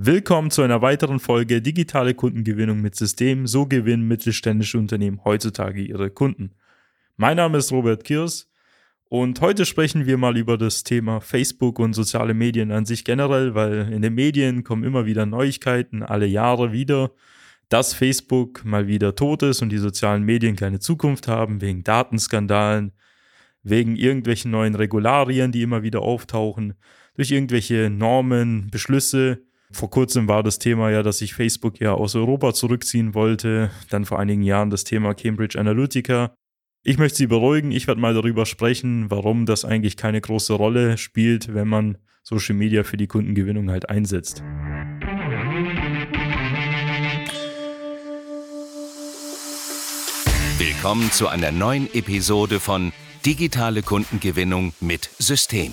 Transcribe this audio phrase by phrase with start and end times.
[0.00, 3.48] Willkommen zu einer weiteren Folge Digitale Kundengewinnung mit System.
[3.48, 6.52] So gewinnen mittelständische Unternehmen heutzutage ihre Kunden.
[7.16, 8.48] Mein Name ist Robert Kirs
[9.08, 13.56] und heute sprechen wir mal über das Thema Facebook und soziale Medien an sich generell,
[13.56, 17.10] weil in den Medien kommen immer wieder Neuigkeiten, alle Jahre wieder,
[17.68, 22.92] dass Facebook mal wieder tot ist und die sozialen Medien keine Zukunft haben wegen Datenskandalen,
[23.64, 26.74] wegen irgendwelchen neuen Regularien, die immer wieder auftauchen,
[27.16, 32.14] durch irgendwelche Normen, Beschlüsse, vor kurzem war das Thema ja, dass sich Facebook ja aus
[32.14, 33.70] Europa zurückziehen wollte.
[33.90, 36.34] Dann vor einigen Jahren das Thema Cambridge Analytica.
[36.84, 40.96] Ich möchte Sie beruhigen, ich werde mal darüber sprechen, warum das eigentlich keine große Rolle
[40.96, 44.42] spielt, wenn man Social Media für die Kundengewinnung halt einsetzt.
[50.58, 52.92] Willkommen zu einer neuen Episode von
[53.26, 55.72] Digitale Kundengewinnung mit System.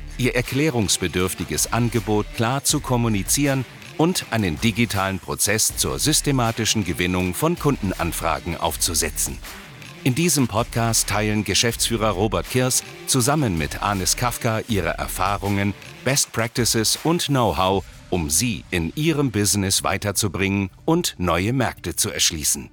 [0.17, 3.65] ihr erklärungsbedürftiges Angebot klar zu kommunizieren
[3.97, 9.37] und einen digitalen Prozess zur systematischen Gewinnung von Kundenanfragen aufzusetzen.
[10.03, 16.97] In diesem Podcast teilen Geschäftsführer Robert Kirs zusammen mit Anis Kafka ihre Erfahrungen, Best Practices
[17.03, 22.71] und Know-how, um sie in ihrem Business weiterzubringen und neue Märkte zu erschließen.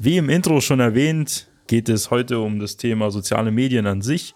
[0.00, 4.34] Wie im Intro schon erwähnt, geht es heute um das Thema soziale Medien an sich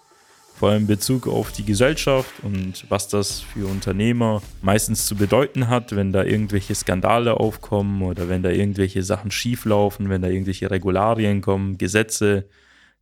[0.54, 5.68] vor allem in Bezug auf die Gesellschaft und was das für Unternehmer meistens zu bedeuten
[5.68, 10.70] hat, wenn da irgendwelche Skandale aufkommen oder wenn da irgendwelche Sachen schieflaufen, wenn da irgendwelche
[10.70, 12.48] Regularien kommen, Gesetze,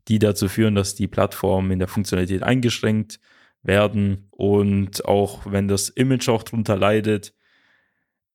[0.08, 3.20] die dazu führen, dass die Plattformen in der Funktionalität eingeschränkt
[3.62, 7.34] werden und auch wenn das Image auch drunter leidet.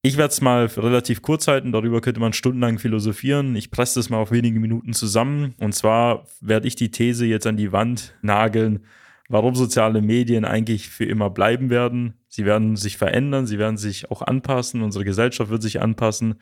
[0.04, 3.56] Ich werde es mal relativ kurz halten, darüber könnte man stundenlang philosophieren.
[3.56, 7.48] Ich presse das mal auf wenige Minuten zusammen und zwar werde ich die These jetzt
[7.48, 8.86] an die Wand nageln,
[9.30, 12.14] warum soziale Medien eigentlich für immer bleiben werden.
[12.30, 16.36] Sie werden sich verändern, sie werden sich auch anpassen, unsere Gesellschaft wird sich anpassen,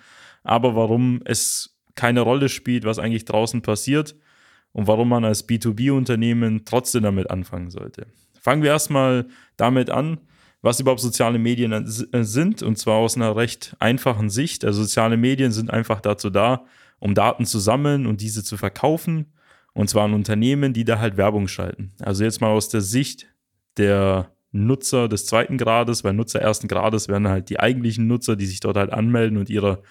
[0.44, 4.16] aber warum es keine Rolle spielt, was eigentlich draußen passiert
[4.74, 8.08] und warum man als B2B-Unternehmen trotzdem damit anfangen sollte.
[8.42, 9.26] Fangen wir erstmal
[9.58, 10.20] damit an,
[10.62, 14.66] was überhaupt soziale Medien sind, und zwar aus einer recht einfachen Sicht.
[14.66, 16.66] Also soziale Medien sind einfach dazu da,
[17.00, 19.28] um Daten zu sammeln und diese zu verkaufen
[19.76, 21.92] und zwar an Unternehmen, die da halt Werbung schalten.
[22.00, 23.28] Also jetzt mal aus der Sicht
[23.78, 28.46] der Nutzer des zweiten Grades, weil Nutzer ersten Grades werden halt die eigentlichen Nutzer, die
[28.46, 29.84] sich dort halt anmelden und ihre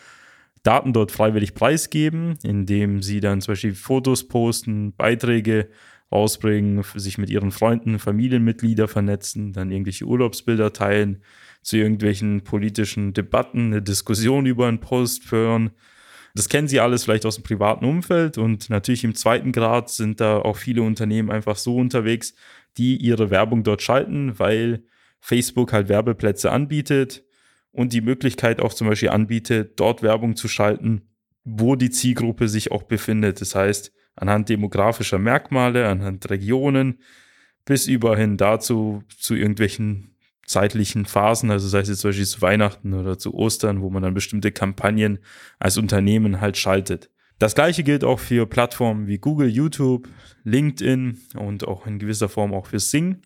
[0.62, 5.68] Daten dort freiwillig preisgeben, indem sie dann zum Beispiel Fotos posten, Beiträge
[6.10, 11.22] rausbringen, sich mit ihren Freunden, Familienmitgliedern vernetzen, dann irgendwelche Urlaubsbilder teilen,
[11.60, 15.72] zu irgendwelchen politischen Debatten, eine Diskussion über einen Post führen,
[16.34, 20.20] das kennen Sie alles vielleicht aus dem privaten Umfeld und natürlich im zweiten Grad sind
[20.20, 22.34] da auch viele Unternehmen einfach so unterwegs,
[22.76, 24.82] die ihre Werbung dort schalten, weil
[25.20, 27.24] Facebook halt Werbeplätze anbietet
[27.70, 31.02] und die Möglichkeit auch zum Beispiel anbietet, dort Werbung zu schalten,
[31.44, 33.40] wo die Zielgruppe sich auch befindet.
[33.40, 37.00] Das heißt, anhand demografischer Merkmale, anhand Regionen,
[37.64, 40.13] bis überhin dazu zu irgendwelchen
[40.46, 44.02] zeitlichen Phasen, also sei es jetzt zum Beispiel zu Weihnachten oder zu Ostern, wo man
[44.02, 45.18] dann bestimmte Kampagnen
[45.58, 47.10] als Unternehmen halt schaltet.
[47.38, 50.08] Das gleiche gilt auch für Plattformen wie Google, YouTube,
[50.44, 53.22] LinkedIn und auch in gewisser Form auch für Sing.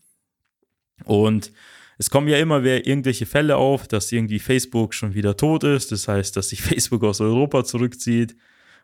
[1.04, 1.52] Und
[1.98, 5.92] es kommen ja immer wieder irgendwelche Fälle auf, dass irgendwie Facebook schon wieder tot ist.
[5.92, 8.36] Das heißt, dass sich Facebook aus Europa zurückzieht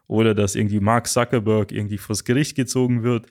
[0.06, 3.26] oder dass irgendwie Mark Zuckerberg irgendwie vors Gericht gezogen wird.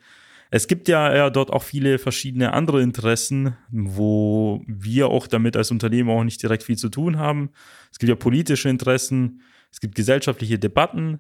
[0.55, 5.71] Es gibt ja, ja dort auch viele verschiedene andere Interessen, wo wir auch damit als
[5.71, 7.49] Unternehmen auch nicht direkt viel zu tun haben.
[7.91, 9.41] Es gibt ja politische Interessen,
[9.71, 11.17] es gibt gesellschaftliche Debatten,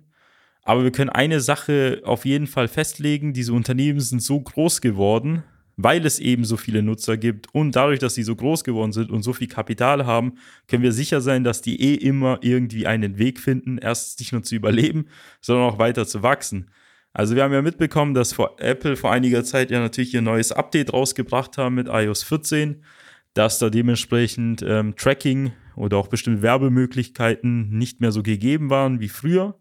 [0.61, 5.41] aber wir können eine Sache auf jeden Fall festlegen, diese Unternehmen sind so groß geworden,
[5.77, 9.09] weil es eben so viele Nutzer gibt und dadurch, dass sie so groß geworden sind
[9.09, 10.33] und so viel Kapital haben,
[10.67, 14.43] können wir sicher sein, dass die eh immer irgendwie einen Weg finden, erst nicht nur
[14.43, 15.07] zu überleben,
[15.41, 16.69] sondern auch weiter zu wachsen.
[17.13, 20.51] Also wir haben ja mitbekommen, dass vor Apple vor einiger Zeit ja natürlich ihr neues
[20.51, 22.83] Update rausgebracht haben mit iOS 14,
[23.35, 29.09] dass da dementsprechend ähm, Tracking oder auch bestimmte Werbemöglichkeiten nicht mehr so gegeben waren wie
[29.09, 29.55] früher.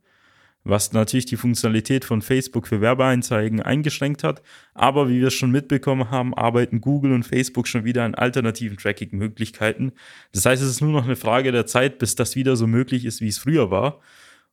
[0.64, 4.43] was natürlich die Funktionalität von Facebook für Werbeeinzeigen eingeschränkt hat.
[4.75, 9.90] Aber wie wir schon mitbekommen haben, arbeiten Google und Facebook schon wieder an alternativen Tracking-Möglichkeiten.
[10.32, 13.04] Das heißt, es ist nur noch eine Frage der Zeit, bis das wieder so möglich
[13.04, 13.99] ist, wie es früher war.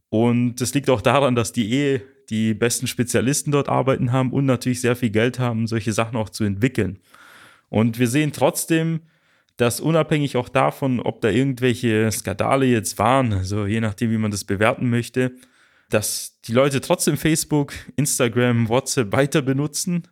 [0.10, 4.46] Und das liegt auch daran, dass die eh die besten Spezialisten dort arbeiten haben und
[4.46, 7.00] natürlich sehr viel Geld haben, solche Sachen auch zu entwickeln.
[7.70, 9.02] Und wir sehen trotzdem,
[9.58, 14.32] dass unabhängig auch davon, ob da irgendwelche Skandale jetzt waren, also je nachdem, wie man
[14.32, 15.34] das bewerten möchte,
[15.90, 20.08] dass die Leute trotzdem Facebook, Instagram, WhatsApp weiter benutzen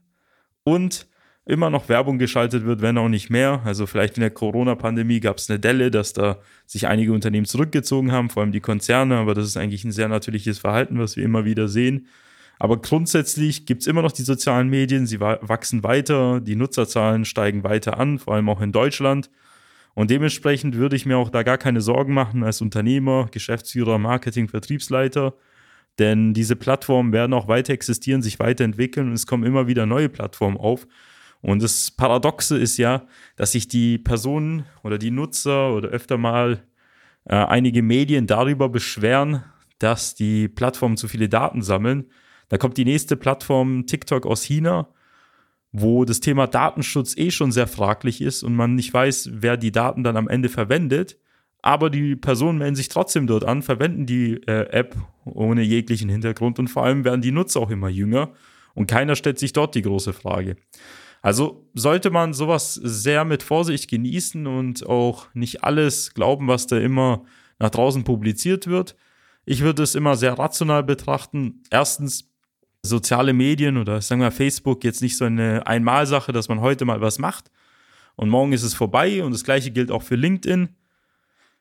[0.63, 1.07] und
[1.47, 3.61] immer noch Werbung geschaltet wird, wenn auch nicht mehr.
[3.63, 8.11] Also vielleicht in der Corona-Pandemie gab es eine Delle, dass da sich einige Unternehmen zurückgezogen
[8.11, 11.23] haben, vor allem die Konzerne, aber das ist eigentlich ein sehr natürliches Verhalten, was wir
[11.23, 12.07] immer wieder sehen.
[12.59, 17.63] Aber grundsätzlich gibt es immer noch die sozialen Medien, sie wachsen weiter, die Nutzerzahlen steigen
[17.63, 19.29] weiter an, vor allem auch in Deutschland.
[19.94, 24.47] Und dementsprechend würde ich mir auch da gar keine Sorgen machen als Unternehmer, Geschäftsführer, Marketing,
[24.47, 25.33] Vertriebsleiter,
[25.99, 30.09] denn diese Plattformen werden auch weiter existieren, sich weiterentwickeln und es kommen immer wieder neue
[30.09, 30.88] Plattformen auf.
[31.41, 33.05] Und das Paradoxe ist ja,
[33.35, 36.63] dass sich die Personen oder die Nutzer oder öfter mal
[37.25, 39.43] äh, einige Medien darüber beschweren,
[39.79, 42.09] dass die Plattformen zu viele Daten sammeln.
[42.49, 44.89] Da kommt die nächste Plattform TikTok aus China,
[45.71, 49.71] wo das Thema Datenschutz eh schon sehr fraglich ist und man nicht weiß, wer die
[49.71, 51.17] Daten dann am Ende verwendet
[51.61, 54.95] aber die Personen melden sich trotzdem dort an, verwenden die äh, App
[55.25, 58.31] ohne jeglichen Hintergrund und vor allem werden die Nutzer auch immer jünger
[58.73, 60.55] und keiner stellt sich dort die große Frage.
[61.21, 66.77] Also sollte man sowas sehr mit Vorsicht genießen und auch nicht alles glauben, was da
[66.77, 67.23] immer
[67.59, 68.95] nach draußen publiziert wird.
[69.45, 71.63] Ich würde es immer sehr rational betrachten.
[71.69, 72.29] Erstens,
[72.83, 77.01] soziale Medien oder sagen wir Facebook jetzt nicht so eine Einmalsache, dass man heute mal
[77.01, 77.51] was macht
[78.15, 80.69] und morgen ist es vorbei und das gleiche gilt auch für LinkedIn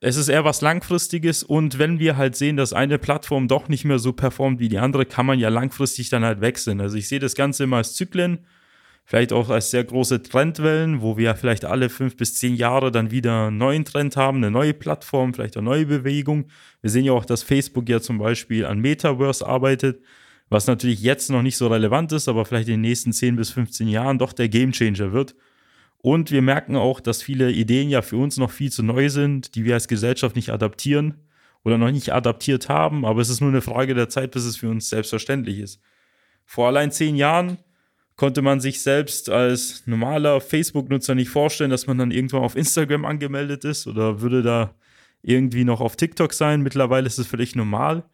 [0.01, 3.85] es ist eher was Langfristiges und wenn wir halt sehen, dass eine Plattform doch nicht
[3.85, 6.81] mehr so performt wie die andere, kann man ja langfristig dann halt wechseln.
[6.81, 8.41] Also ich sehe das Ganze immer als Zyklen,
[9.07, 13.13] vielleicht auch als sehr große Trendwellen, wo wir vielleicht alle fünf bis zehn Jahre dann
[13.13, 16.49] wieder einen neuen Trend haben, eine neue Plattform, vielleicht eine neue Bewegung.
[16.83, 20.03] Wir sehen ja auch, dass Facebook ja zum Beispiel an Metaverse arbeitet,
[20.49, 23.51] was natürlich jetzt noch nicht so relevant ist, aber vielleicht in den nächsten 10 bis
[23.51, 25.37] 15 Jahren doch der Gamechanger wird.
[25.99, 29.55] Und wir merken auch, dass viele Ideen ja für uns noch viel zu neu sind,
[29.55, 31.15] die wir als Gesellschaft nicht adaptieren
[31.65, 33.05] oder noch nicht adaptiert haben.
[33.05, 35.81] Aber es ist nur eine Frage der Zeit, bis es für uns selbstverständlich ist.
[36.45, 37.59] Vor allein zehn Jahren
[38.17, 43.05] konnte man sich selbst als normaler Facebook-Nutzer nicht vorstellen, dass man dann irgendwann auf Instagram
[43.05, 44.75] angemeldet ist oder würde da
[45.23, 46.63] irgendwie noch auf TikTok sein.
[46.63, 48.05] Mittlerweile ist es völlig normal.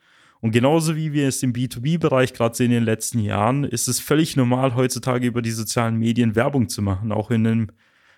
[0.41, 4.01] Und genauso wie wir es im B2B-Bereich gerade sehen in den letzten Jahren, ist es
[4.01, 7.69] völlig normal, heutzutage über die sozialen Medien Werbung zu machen, auch in einem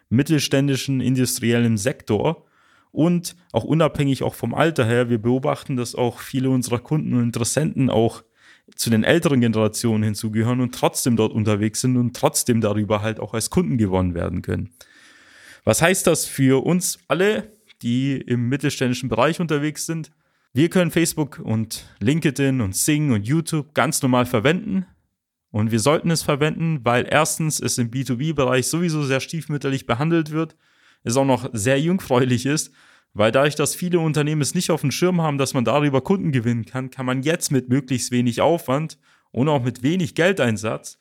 [0.09, 2.47] mittelständischen industriellen Sektor
[2.93, 5.11] und auch unabhängig auch vom Alter her.
[5.11, 8.23] Wir beobachten, dass auch viele unserer Kunden und Interessenten auch
[8.77, 13.35] zu den älteren Generationen hinzugehören und trotzdem dort unterwegs sind und trotzdem darüber halt auch
[13.35, 14.71] als Kunden gewonnen werden können.
[15.65, 17.53] Was heißt das für uns alle,
[17.83, 20.11] die im mittelständischen Bereich unterwegs sind?
[20.53, 24.87] Wir können Facebook und LinkedIn und Sing und YouTube ganz normal verwenden.
[25.51, 30.57] Und wir sollten es verwenden, weil erstens es im B2B-Bereich sowieso sehr stiefmütterlich behandelt wird,
[31.03, 32.73] es auch noch sehr jungfräulich ist,
[33.15, 36.33] weil dadurch, dass viele Unternehmen es nicht auf dem Schirm haben, dass man darüber Kunden
[36.33, 38.99] gewinnen kann, kann man jetzt mit möglichst wenig Aufwand
[39.31, 40.99] und auch mit wenig Geldeinsatz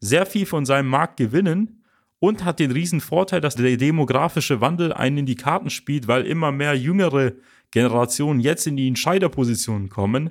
[0.00, 1.84] sehr viel von seinem Markt gewinnen
[2.18, 6.26] und hat den riesen Vorteil, dass der demografische Wandel einen in die Karten spielt, weil
[6.26, 7.32] immer mehr jüngere
[7.70, 10.30] Generationen jetzt in die Entscheiderpositionen kommen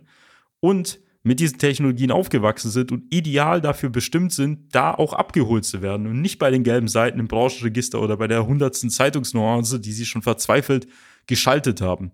[0.59, 5.81] und mit diesen Technologien aufgewachsen sind und ideal dafür bestimmt sind, da auch abgeholt zu
[5.81, 9.91] werden und nicht bei den gelben Seiten im Branchenregister oder bei der hundertsten Zeitungsnuance, die
[9.91, 10.87] sie schon verzweifelt
[11.29, 12.11] geschaltet haben.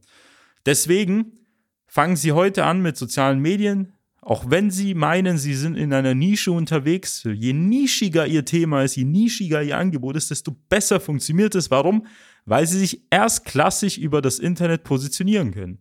[0.68, 1.40] Deswegen
[1.88, 6.16] fangen Sie heute an mit sozialen Medien, auch wenn Sie meinen, Sie sind in einer
[6.16, 7.24] Nische unterwegs.
[7.32, 11.72] Je nischiger Ihr Thema ist, je nischiger Ihr Angebot ist, desto besser funktioniert es.
[11.72, 12.08] Warum?
[12.46, 15.80] Weil Sie sich erst klassisch über das Internet positionieren können.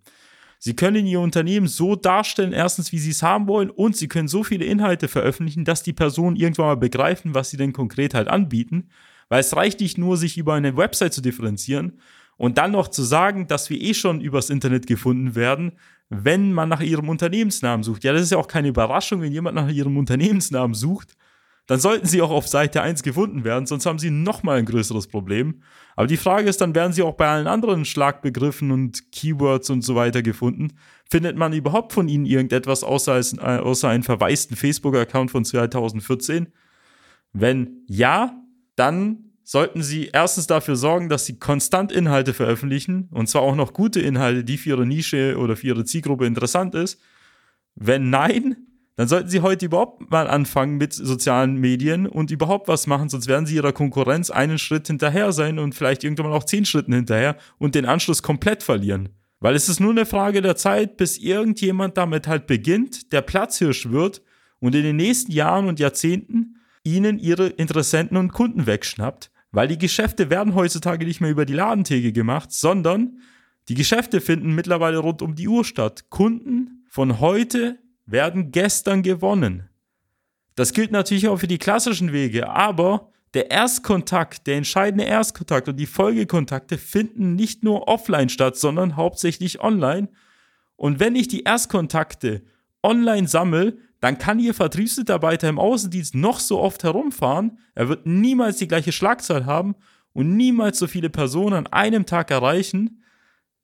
[0.58, 4.28] Sie können Ihr Unternehmen so darstellen, erstens, wie Sie es haben wollen, und Sie können
[4.28, 8.28] so viele Inhalte veröffentlichen, dass die Personen irgendwann mal begreifen, was Sie denn konkret halt
[8.28, 8.88] anbieten.
[9.28, 11.98] Weil es reicht nicht nur, sich über eine Website zu differenzieren
[12.36, 15.72] und dann noch zu sagen, dass wir eh schon übers Internet gefunden werden,
[16.08, 18.04] wenn man nach Ihrem Unternehmensnamen sucht.
[18.04, 21.16] Ja, das ist ja auch keine Überraschung, wenn jemand nach Ihrem Unternehmensnamen sucht
[21.66, 25.06] dann sollten sie auch auf Seite 1 gefunden werden, sonst haben sie nochmal ein größeres
[25.06, 25.62] Problem.
[25.96, 29.82] Aber die Frage ist, dann werden sie auch bei allen anderen Schlagbegriffen und Keywords und
[29.82, 30.74] so weiter gefunden.
[31.08, 36.48] Findet man überhaupt von ihnen irgendetwas außer, als, äh, außer einen verwaisten Facebook-Account von 2014?
[37.32, 38.38] Wenn ja,
[38.76, 43.72] dann sollten sie erstens dafür sorgen, dass sie konstant Inhalte veröffentlichen und zwar auch noch
[43.72, 47.00] gute Inhalte, die für ihre Nische oder für ihre Zielgruppe interessant ist
[47.76, 48.56] Wenn nein,
[48.96, 53.26] dann sollten Sie heute überhaupt mal anfangen mit sozialen Medien und überhaupt was machen, sonst
[53.26, 57.36] werden Sie Ihrer Konkurrenz einen Schritt hinterher sein und vielleicht irgendwann auch zehn Schritten hinterher
[57.58, 59.08] und den Anschluss komplett verlieren.
[59.40, 63.90] Weil es ist nur eine Frage der Zeit, bis irgendjemand damit halt beginnt, der Platzhirsch
[63.90, 64.22] wird
[64.60, 69.30] und in den nächsten Jahren und Jahrzehnten Ihnen Ihre Interessenten und Kunden wegschnappt.
[69.54, 73.20] Weil die Geschäfte werden heutzutage nicht mehr über die Ladentheke gemacht, sondern
[73.68, 76.10] die Geschäfte finden mittlerweile rund um die Uhr statt.
[76.10, 79.68] Kunden von heute werden gestern gewonnen.
[80.56, 85.76] Das gilt natürlich auch für die klassischen Wege, aber der Erstkontakt, der entscheidende Erstkontakt und
[85.76, 90.08] die Folgekontakte finden nicht nur offline statt, sondern hauptsächlich online.
[90.74, 92.42] Und wenn ich die Erstkontakte
[92.82, 98.58] online sammle, dann kann Ihr Vertriebsmitarbeiter im Außendienst noch so oft herumfahren, er wird niemals
[98.58, 99.76] die gleiche Schlagzahl haben
[100.12, 103.02] und niemals so viele Personen an einem Tag erreichen,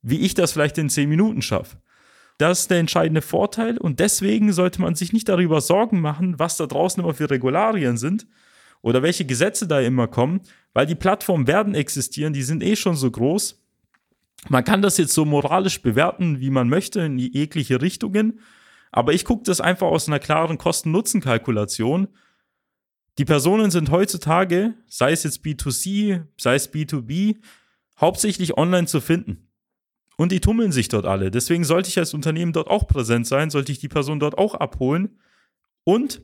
[0.00, 1.76] wie ich das vielleicht in zehn Minuten schaffe.
[2.38, 6.56] Das ist der entscheidende Vorteil und deswegen sollte man sich nicht darüber Sorgen machen, was
[6.56, 8.26] da draußen immer für Regularien sind
[8.80, 10.40] oder welche Gesetze da immer kommen,
[10.72, 13.62] weil die Plattformen werden existieren, die sind eh schon so groß.
[14.48, 18.40] Man kann das jetzt so moralisch bewerten, wie man möchte, in jegliche Richtungen,
[18.90, 22.08] aber ich gucke das einfach aus einer klaren Kosten-Nutzen-Kalkulation.
[23.18, 27.36] Die Personen sind heutzutage, sei es jetzt B2C, sei es B2B,
[28.00, 29.48] hauptsächlich online zu finden.
[30.16, 31.30] Und die tummeln sich dort alle.
[31.30, 34.54] Deswegen sollte ich als Unternehmen dort auch präsent sein, sollte ich die Person dort auch
[34.54, 35.18] abholen
[35.84, 36.22] und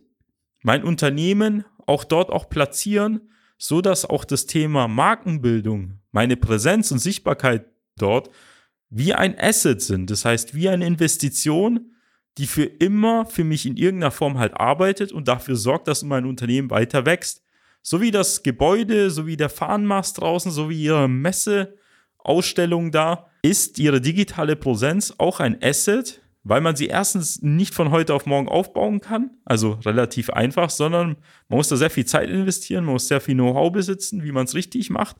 [0.62, 6.98] mein Unternehmen auch dort auch platzieren, so dass auch das Thema Markenbildung, meine Präsenz und
[6.98, 8.30] Sichtbarkeit dort
[8.90, 10.10] wie ein Asset sind.
[10.10, 11.95] Das heißt, wie eine Investition,
[12.38, 16.26] die für immer für mich in irgendeiner Form halt arbeitet und dafür sorgt, dass mein
[16.26, 17.42] Unternehmen weiter wächst.
[17.82, 23.78] So wie das Gebäude, so wie der Fahnenmast draußen, so wie ihre Messeausstellung da, ist
[23.78, 28.48] ihre digitale Präsenz auch ein Asset, weil man sie erstens nicht von heute auf morgen
[28.48, 31.16] aufbauen kann, also relativ einfach, sondern
[31.48, 34.44] man muss da sehr viel Zeit investieren, man muss sehr viel Know-how besitzen, wie man
[34.44, 35.16] es richtig macht.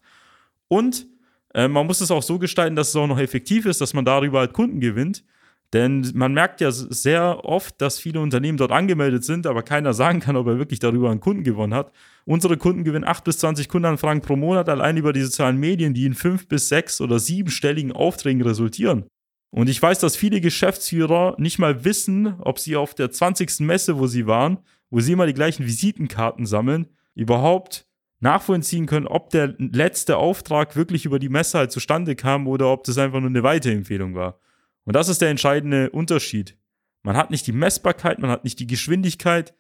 [0.69, 1.07] Und
[1.55, 4.05] äh, man muss es auch so gestalten, dass es auch noch effektiv ist, dass man
[4.05, 5.25] darüber halt Kunden gewinnt.
[5.73, 10.21] Denn man merkt ja sehr oft, dass viele Unternehmen dort angemeldet sind, aber keiner sagen
[10.21, 11.93] kann, ob er wirklich darüber einen Kunden gewonnen hat.
[12.25, 16.07] Unsere Kunden gewinnen 8 bis 20 Kundenanfragen pro Monat allein über die sozialen Medien, die
[16.07, 19.07] in 5 bis 6 oder 7-stelligen Aufträgen resultieren.
[19.51, 23.61] Und ich weiß, dass viele Geschäftsführer nicht mal wissen, ob sie auf der 20.
[23.61, 24.59] Messe, wo sie waren,
[24.91, 27.87] wo sie immer die gleichen Visitenkarten sammeln, überhaupt
[28.21, 32.85] nachvollziehen können, ob der letzte Auftrag wirklich über die Messe halt zustande kam oder ob
[32.85, 34.39] das einfach nur eine Weiterempfehlung war.
[34.87, 36.57] Und das ist der entscheidende Unterschied.
[37.03, 39.55] Man hat nicht die Messbarkeit, man hat nicht die Geschwindigkeit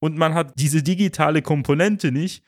[0.00, 2.42] und man hat diese digitale Komponente nicht,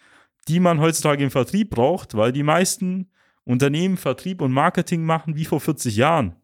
[0.48, 3.10] die man heutzutage im Vertrieb braucht, weil die meisten
[3.44, 6.36] Unternehmen Vertrieb und Marketing machen wie vor 40 Jahren.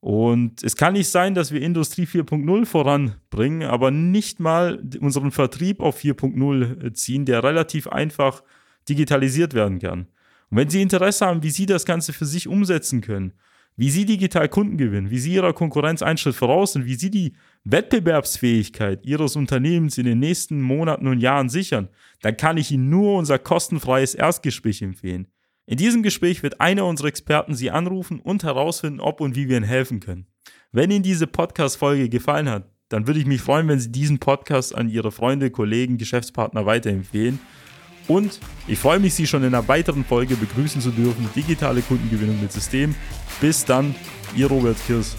[0.00, 5.80] Und es kann nicht sein, dass wir Industrie 4.0 voranbringen, aber nicht mal unseren Vertrieb
[5.80, 8.42] auf 4.0 ziehen, der relativ einfach
[8.88, 10.06] digitalisiert werden kann.
[10.50, 13.34] Und wenn Sie Interesse haben, wie Sie das Ganze für sich umsetzen können,
[13.76, 17.10] wie sie digital Kunden gewinnen, wie sie ihrer Konkurrenz einen Schritt voraus sind, wie sie
[17.10, 17.32] die
[17.64, 21.88] Wettbewerbsfähigkeit ihres Unternehmens in den nächsten Monaten und Jahren sichern,
[22.22, 25.26] dann kann ich Ihnen nur unser kostenfreies Erstgespräch empfehlen.
[25.66, 29.56] In diesem Gespräch wird einer unserer Experten Sie anrufen und herausfinden, ob und wie wir
[29.56, 30.26] Ihnen helfen können.
[30.72, 34.74] Wenn Ihnen diese Podcast-Folge gefallen hat, dann würde ich mich freuen, wenn Sie diesen Podcast
[34.74, 37.38] an Ihre Freunde, Kollegen, Geschäftspartner weiterempfehlen.
[38.10, 41.30] Und ich freue mich, Sie schon in einer weiteren Folge begrüßen zu dürfen.
[41.36, 42.96] Digitale Kundengewinnung mit System.
[43.40, 43.94] Bis dann,
[44.34, 45.14] Ihr Robert Kirs.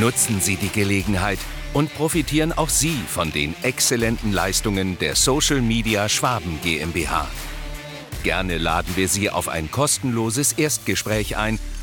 [0.00, 1.38] Nutzen Sie die Gelegenheit
[1.74, 7.28] und profitieren auch Sie von den exzellenten Leistungen der Social Media Schwaben GmbH.
[8.22, 11.58] Gerne laden wir Sie auf ein kostenloses Erstgespräch ein,